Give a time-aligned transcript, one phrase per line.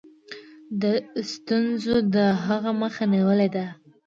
[1.33, 3.65] ستونزو د هغه مخه نیولې ده.